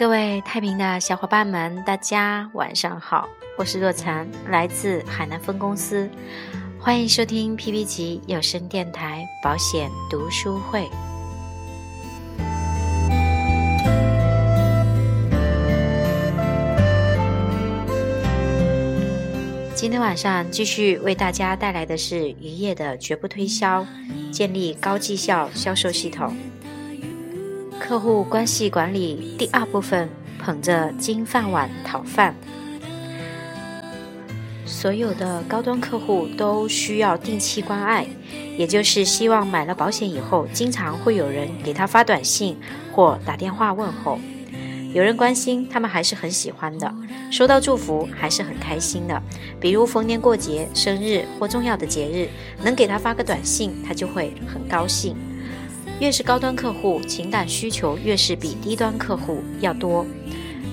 [0.00, 6.08] 各位太平的小伙伴们，大家晚上好，我是若禅，来自海南分公司，
[6.78, 10.88] 欢迎收听 P P 级有声电台保险读书会。
[19.74, 23.86] 今天晚上继续为大家带来的是渔业的绝不推销，
[24.32, 26.34] 建立高绩效销售系统。
[27.90, 30.08] 客户关系管理第二部分：
[30.38, 32.32] 捧着金饭碗讨饭。
[34.64, 38.06] 所有的高端客户都需要定期关爱，
[38.56, 42.56] 也就是希望买了保险以后，经常会有人给他发短信
[42.92, 44.20] 或打电话问候。
[44.94, 46.86] 有人关心，他们还是很喜欢的；
[47.32, 49.20] 收到祝福，还是很开心的。
[49.60, 52.28] 比如逢年过节、生日或重要的节日，
[52.62, 55.16] 能给他发个短信，他就会很高兴。
[56.00, 60.06] 越是高端客户，情感需求越是比低端客户要多。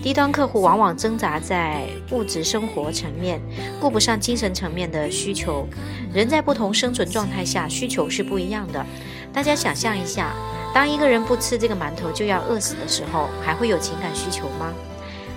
[0.02, 3.42] 低端客户往往挣扎在物质生活层面，
[3.78, 5.68] 顾不上精神层面的需求。
[6.14, 8.86] 人在不同生存状态下，需求是不一样的。
[9.34, 10.34] 大家想象一下，
[10.74, 14.74] 当一个人不吃这个馒头就要饿死的时候，还会有情感需求吗？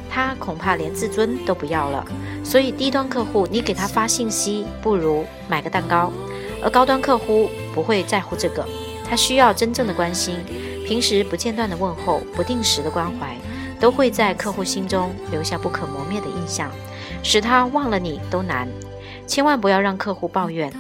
[0.09, 2.07] 他恐怕连自尊都不要了。
[2.45, 6.13] 所以，低端客户，你给他发信息不如买个蛋糕；
[6.63, 8.65] 而高端客户不会在乎这个。
[9.11, 10.37] 他需要真正的关心，
[10.87, 13.37] 平时不间断的问候，不定时的关怀，
[13.81, 16.71] 都会在客户心中留下不可磨灭的印象，
[17.21, 18.69] 使他忘了你都难。
[19.27, 20.73] 千万不要让客户抱怨，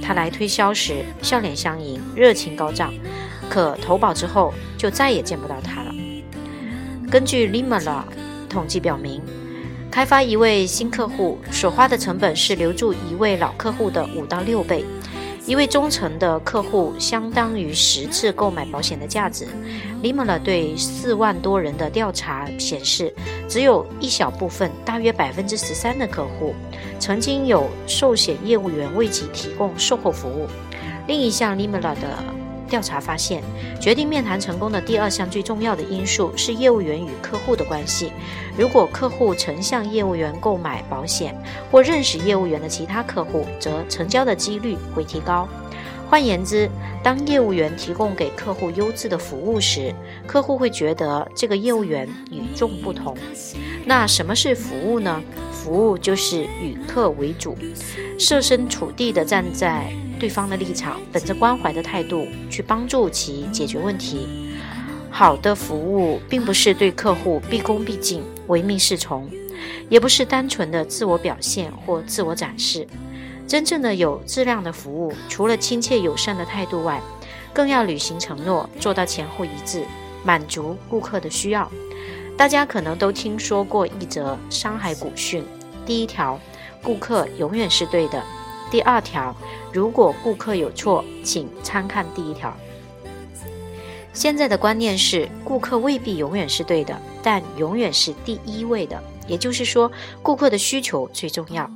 [0.00, 2.94] 他来推销时笑脸相迎，热情高涨，
[3.50, 5.92] 可投保之后就再也见不到他了。
[7.10, 8.04] 根据 Limala
[8.48, 9.20] 统计表明，
[9.90, 14.84] 开发一位新客户所花的成本是留住一位老客户的五到六倍。
[15.46, 19.46] 一位忠诚的客户相当于十次购买保险的价值。
[20.02, 23.14] l i m a 对四万多人的调查显示，
[23.46, 26.54] 只有一小部分，大约百分之十三的客户，
[26.98, 30.46] 曾经有寿险业务员为其提供售后服务。
[31.06, 32.33] 另一项 l i m a 的。
[32.74, 33.40] 调查发现，
[33.80, 38.10] 决定面谈成功的第二项最重要的因素是业务员与客户的关系。
[38.58, 41.40] 如果客户曾向业务员购买保险，
[41.70, 45.48] 或认识业务员的其他客户，则成交的几率会提高。
[46.10, 46.68] 换言之，
[47.00, 49.94] 当业务员提供给客户优质的服务时，
[50.26, 53.16] 客户会觉得这个业务员与众不同。
[53.84, 55.22] 那什么是服务呢？
[55.52, 57.56] 服务就是与客为主，
[58.18, 59.92] 设身处地地站在。
[60.24, 64.26] 对方的立场，本着关怀的态度去帮助其解决问题。
[65.10, 69.30] 好的服务并不是对客户毕恭毕敬、唯命是从，
[69.90, 72.88] 也不是单纯的自我表现或自我展示。
[73.46, 77.02] 真正的有质量的服务，除了亲切友善的态度外，
[77.52, 79.84] 更要履行承诺，做到前后一致，
[80.24, 81.70] 满足顾客的需要。
[82.34, 85.44] 大家可能都听说过一则山海古训：
[85.84, 86.40] 第一条，
[86.82, 88.22] 顾客永远是对的。
[88.74, 89.32] 第二条，
[89.72, 92.52] 如果顾客有错，请参看第一条。
[94.12, 99.00] 现在的观念是，顾客未必永远是对的，但永远是第一位的。
[99.28, 99.92] 也就是说，
[100.24, 101.70] 顾客的需求最重要。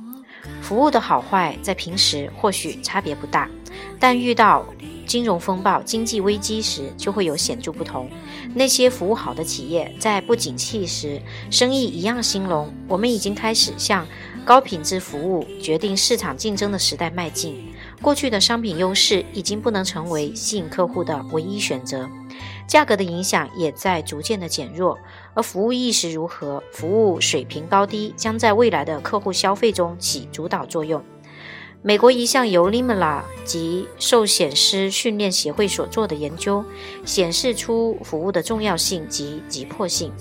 [0.61, 3.49] 服务的好坏在平时或许差别不大，
[3.97, 4.65] 但遇到
[5.09, 8.07] 金融风暴、经济危机时就会有显著不同。
[8.53, 12.71] 那些服务好的企业在不景气时，生意一样兴隆。
[12.87, 14.05] 我们已经开始向。
[14.45, 17.71] 高品质服务决定市场竞争的时代迈进，
[18.01, 22.09] 过去的商品优势已经不能成为吸引客户的唯一选择，
[22.65, 24.97] 价格的影响也在逐渐的减弱，
[25.35, 31.03] 而服务意识如何，服务水平高低将在未来的客户消费中起主导作用。
[31.81, 36.63] 美国一项由 Limala 及寿险师训练协会所做的研究
[37.05, 40.11] 显示出服务的重要性及急迫性。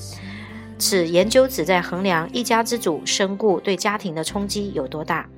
[0.78, 5.28] 此研究旨在衡量一家之主身故对家庭的冲击有多大。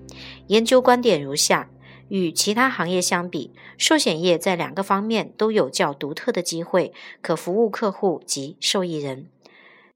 [0.48, 1.70] 研究观点如下：
[2.08, 6.92] 与其他行业相比，寿险业在两个方面都有较独特的机会，
[7.22, 9.28] 可服务客户及受益人。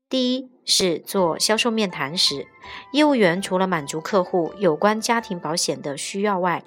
[0.08, 2.46] 第一是做销售面谈时，
[2.92, 6.62] 业务员除了满足客户有关家庭保险的需要外，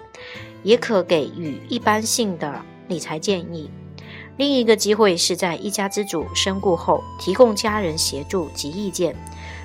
[0.64, 3.70] 也可给予一般性的理财建议。
[4.38, 9.16] 另一个机会是在一家之主身故后提供家人协助及意见。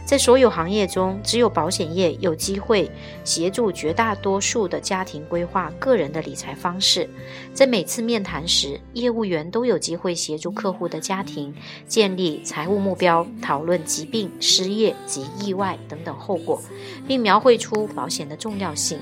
[0.04, 2.90] 在所有行业中，只有保险业有机会
[3.25, 7.08] 协助绝大多数的家庭规划个人的理财方式。
[7.54, 11.54] 在每次面谈时，业务员都有机会协助客户的家庭
[11.87, 16.60] 建立财务目标，讨论疾病、失业及意外等等后果，
[17.06, 18.98] 并描绘出保险的重要性。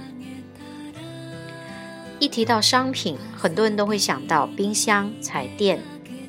[2.20, 5.80] 一提到商品，很多人都会想到冰箱、彩电、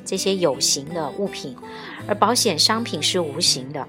[0.04, 1.54] 这些有形的物品，
[2.08, 3.86] 而保险商品是无形的，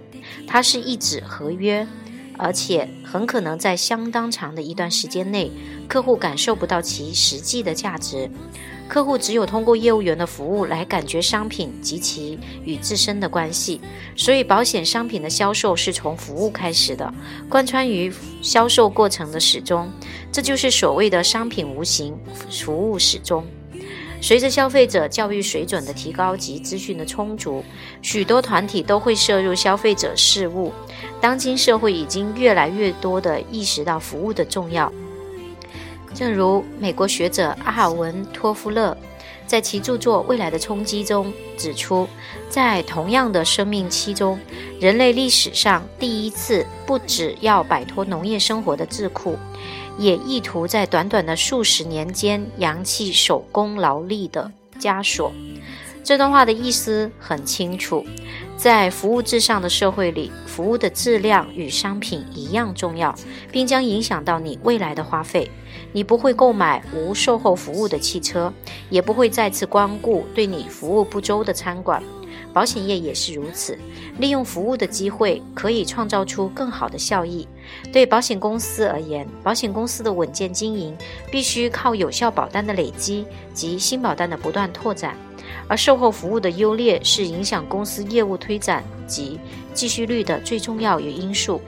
[0.47, 1.87] 它是一纸合约，
[2.37, 5.51] 而且很可能在相当长的一段时间内，
[5.87, 8.29] 客户感受不到其实际的价值。
[8.85, 13.79] 客户只有通过业务员的服务来感觉商品及其与自身的关系，
[14.15, 17.11] 所以保险商品的销售是从服务开始的，
[17.49, 19.89] 贯穿于销售过程的始终。
[20.31, 22.15] 这就是所谓的商品无形，
[22.51, 23.43] 服务始终。
[24.23, 27.61] 随着消费者教育水准的提高及资讯的充足，
[28.01, 30.71] 许多团体都会涉入消费者事务。
[31.19, 34.89] 当今社会已经越来越多地意识到服务的重要。
[36.13, 38.95] 正如美国学者阿尔文·托夫勒
[39.45, 42.07] 在其著作《未来的冲击》中指出，
[42.49, 44.39] 在同样的生命期中，
[44.79, 49.35] 人类历史上第一次不只要摆脱农业生活的桎梏，
[49.97, 55.31] 也意图在短短的数十年间扬弃手工劳力的枷锁。
[56.03, 58.05] 这段话的意思很清楚，
[58.57, 63.15] 在服务至上的社会里，服务的质量与商品一样重要，
[63.53, 65.49] 并将影响到你未来的花费。
[65.93, 68.53] 你不会购买无售后服务的汽车，
[68.89, 72.03] 也不会再次光顾对你服务不周的餐馆。
[72.51, 73.79] 保险业也是如此，
[74.19, 77.47] 利用服务的机会可以创造出更好的效益。
[77.91, 80.95] 对保险公司而言，保险公司的稳健经营
[81.31, 85.15] 必须靠有效保单的累积及新保单的不断拓展，
[85.67, 89.39] 而售后服务的优劣是影响公司业务推展及
[89.73, 91.61] 继续率的最重要因素。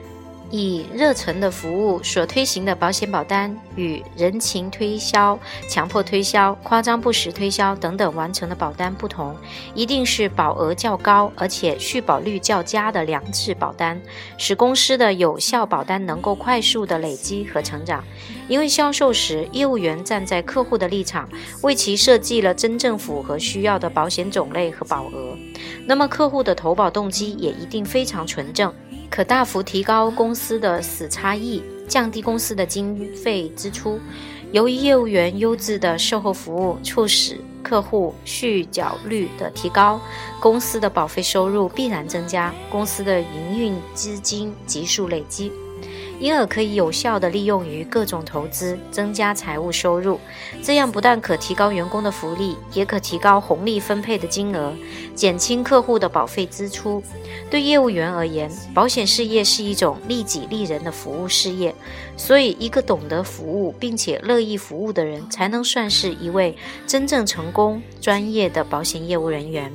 [0.50, 5.38] 以热忱的服务所推行的保险保单，与人情推销、
[5.68, 9.36] 强迫推销、夸张不实推销等等完成的保单不同，
[9.74, 14.00] 一定是保额较高而且续保率较佳的良质保单，
[14.38, 18.04] 使公司的有效保单能够快速的累积和成长。
[18.48, 21.28] 因为销售时，业务员站在客户的立场，
[21.62, 25.36] 为其设计了真正符合需要的保险种类和保额，
[25.84, 28.72] 那么客户的投保动机也一定非常纯正。
[29.10, 33.98] 可大幅提高公司的死差异，降低公司的经费支出。
[34.52, 40.00] 由于业务员优质的售后服务，促使客户续缴率的提高，
[40.40, 45.50] 公司的保费收入必然增加，公司的营运资金急速累积。
[46.18, 50.18] 因而可以有效地利用于各种投资，增加财务收入。
[50.62, 54.72] 这样不但可提高员工的福利，也可提高红利分配的金额，
[55.14, 57.02] 减轻客户的保费支出。
[57.50, 61.74] 对业务员而言，保险事业是一种利己利人的服务事业，
[62.16, 69.70] 所以一个懂得服务并且乐意服务的人，才能算是一位真正成功、专业的保险业务人员。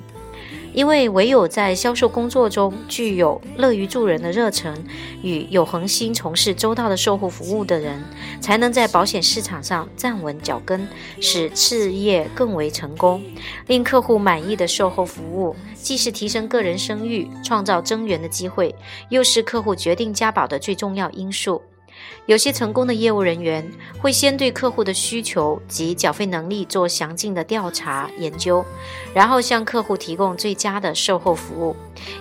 [0.74, 4.74] 因为唯有在销售工作中具有乐于助人的热忱
[5.22, 8.04] 与有恒心从事周到的售后服务的人，
[8.40, 10.88] 才能在保险市场上站稳脚跟，
[11.20, 13.22] 使事业更为成功。
[13.68, 18.74] 令客户满意的售后服务，既是提升个人声誉、创造增援的机会，
[19.10, 21.62] 又是客户决定加保的最重要因素。
[22.28, 23.70] 有些成功的业务人员
[24.00, 28.64] 会先对客户的需求及缴费能力做详尽的调查研究，
[29.14, 31.76] 然后向客户提供最佳的售后服务。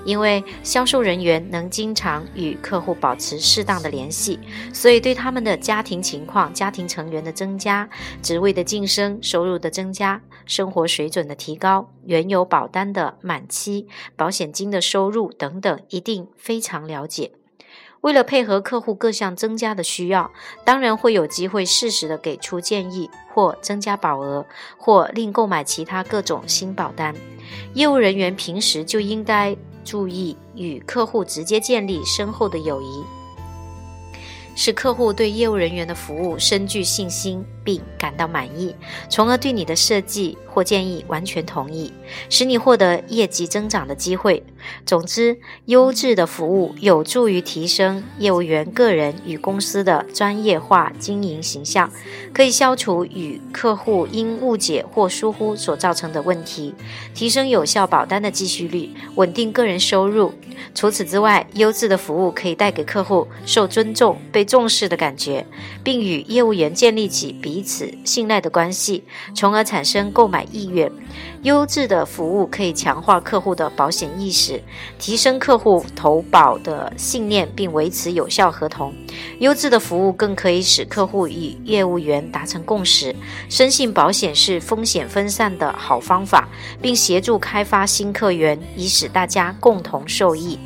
[0.04, 4.38] 因为销售人员能经常与客户保持适当的联系，
[4.72, 7.88] 所以对他们的家庭情况、家庭成员的增加、
[8.22, 13.86] 职位的晋升、收入的增加、生活水准的提高、原有保单的满期、
[14.16, 17.32] 保险金的收入等等，一定非常了解。
[18.00, 20.30] 为了配合客户各项增加的需要，
[20.64, 24.46] 当然会有机会适时的给出建议，或增加保额，
[24.78, 27.14] 或另购买其他各种新保单。
[27.74, 29.54] 业务人员平时就应该
[29.84, 33.04] 注意与客户直接建立深厚的友谊。
[34.56, 38.74] 使客户对业务人员的服务深具信心，并感到满意，
[39.08, 41.92] 从而对你的设计或建议完全同意，
[42.28, 44.42] 使你获得业绩增长的机会。
[44.84, 51.90] 总之，优质的服务有助于提升业务员个人与公司的专业化经营形象，
[52.32, 56.74] 可以消除与客户因误解或疏忽所造成的问题，
[57.14, 60.32] 提升有效保单的继续率，稳定个人收入。
[60.74, 65.46] 除此之外，优质的服务可以带给客户受尊重、被重视的感觉，
[65.82, 70.90] 并与业务员建立起彼此信赖的关系，从而产生购买意愿。
[71.42, 74.62] 优质的服务可以强化客户的保险意识，
[74.98, 78.92] 提升客户投保的信念，并维持有效合同。
[79.38, 83.16] 优质的服务更可以使客户与业务员达成共识，
[83.48, 86.46] 深信保险是风险分散的好方法，
[86.82, 90.58] 并协助开发新客源，以使大家共同受益。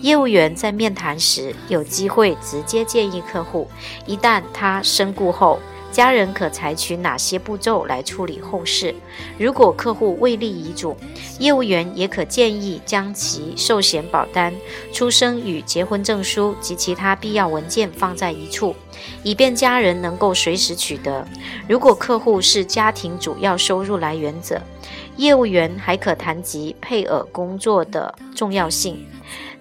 [0.00, 3.68] 业务员在面谈时有机会直接建议客户，
[4.06, 5.60] 一旦他身故后。
[5.96, 8.94] 家人可采取哪些步骤来处理后事？
[9.38, 10.94] 如果客户未立遗嘱，
[11.38, 14.52] 业务员也可建议将其寿险保单、
[14.92, 18.76] 出生与结婚证书及其他必要文件放在一处，
[19.22, 21.26] 以便家人能够随时取得。
[21.66, 24.60] 如果客户是家庭主要收入来源者，
[25.16, 29.02] 业务员还可谈及配偶工作的重要性。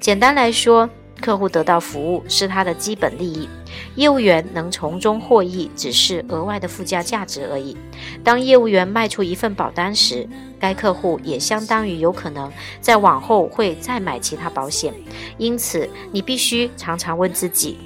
[0.02, 0.90] 简单来说，
[1.26, 3.50] 客户得到服务是他的基本利益，
[3.96, 7.76] 业务员能从中获益只是额外的附加价值而已。
[8.24, 10.30] 当业务员卖出一份保单时，
[10.60, 14.94] 该客户也相当于有可能在往后会再买其他保险。
[15.40, 17.80] 因此，你必须常常问自己：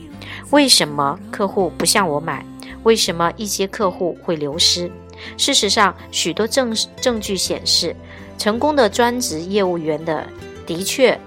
[0.50, 2.46] 为什么客户不向我买？
[2.84, 4.92] 为什么一些客户会流失？
[5.38, 7.96] 事实上，许多证证据显示，
[8.38, 10.28] 成功的专职业务员的
[10.66, 11.18] 的确。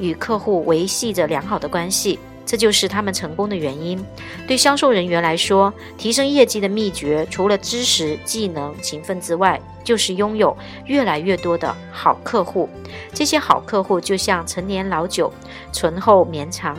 [0.00, 4.02] 与客户维系着良好的关系，这就是他们成功的原因。
[4.46, 12.68] 对销售人员来说，提升业绩的秘诀除了知识、技能、勤奋之外，就是拥有越来越多的好客户。
[13.12, 15.32] 这些好客户就像陈年老酒，
[15.72, 16.76] 醇厚绵长，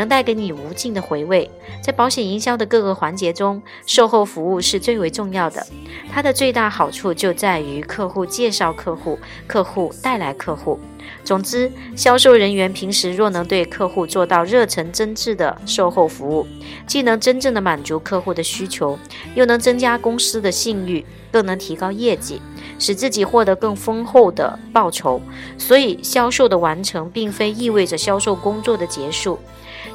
[0.00, 1.50] 能带给你无尽的回味。
[1.82, 5.66] 在保险营销的各个环节中，售后服务是最为重要的。
[6.10, 10.80] 它的最大好处就在于客户介绍客户，客户带来客户。
[11.22, 16.46] 总之，销售人员平时若能对客户做到热忱真挚的售后服务，
[16.86, 18.98] 既能真正的满足客户的需求，
[19.34, 22.40] 又能增加公司的信誉，更能提高业绩，
[22.78, 25.20] 使自己获得更丰厚的报酬。
[25.58, 29.38] 所以，销售的完成并非意味着销售工作的结束，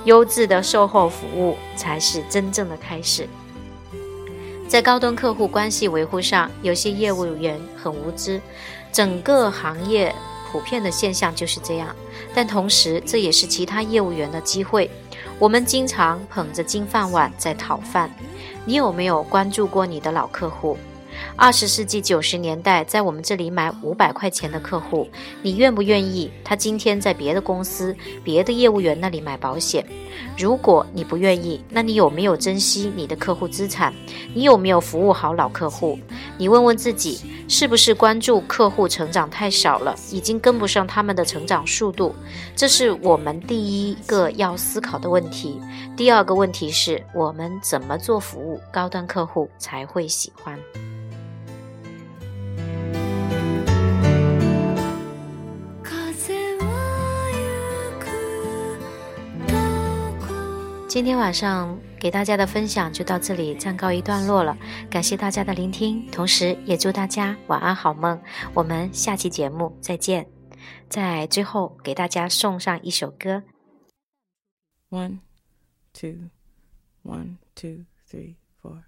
[0.06, 3.28] 优质的售后服务才是真正的开始。
[4.68, 8.42] 在高端客户关系维护上，有些业务员很无知，
[8.92, 10.16] 整个行业。
[10.52, 11.94] 普遍的现象就是这样，
[12.34, 14.90] 但同时这也是其他业务员的机会。
[15.38, 18.10] 我们经常捧着金饭碗在讨饭。
[18.64, 20.78] 你有没有关注过你的老客户？
[21.36, 25.08] 二十世纪九十年代，在我们这里买五百块钱的客户，
[25.42, 29.86] 你愿不愿意他今天在别的公司、别的业务员那里买保险？
[30.38, 33.94] 如果你不愿意，那你有没有珍惜你的客户资产？
[34.34, 36.00] 你有没有服务好老客户？
[36.38, 42.16] 你问问自己，是不是关注客户成长太少了，已经跟不上他们的成长速度？
[42.56, 45.60] 这是我们第一个要思考的问题。
[45.98, 50.58] 第二个问题是我们怎么做服务，高端客户才会喜欢？
[60.96, 64.58] 今天晚上给大家的分享就到这里暂告一段落了，
[64.90, 68.18] 感谢大家的聆听，同时也祝大家晚安好梦。
[68.54, 70.26] 我们下期节目再见。
[70.88, 73.44] 在最后给大家送上一首歌。
[74.90, 75.20] One,
[75.92, 76.30] two,
[77.04, 78.84] one, two, three, four.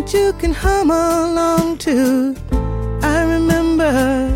[0.00, 2.36] That you can hum along to.
[3.02, 3.90] I remember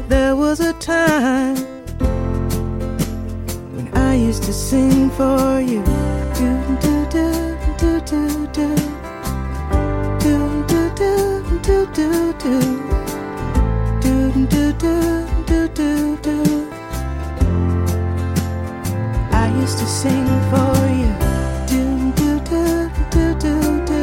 [0.08, 1.56] there was a time
[3.74, 5.82] when I used to sing for you.
[6.38, 6.48] Do
[6.84, 7.26] do do
[7.80, 8.76] do do do do
[10.18, 10.82] do do
[11.62, 12.62] do do do
[14.52, 14.94] do do
[15.46, 16.38] do do do.
[19.30, 21.02] I used to sing for you.
[23.42, 24.01] popular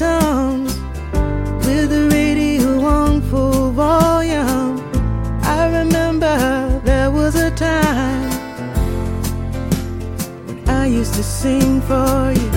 [0.00, 0.72] songs
[1.66, 4.80] with the radio on full volume.
[5.42, 8.30] I remember there was a time
[10.46, 12.49] when I used to sing for you.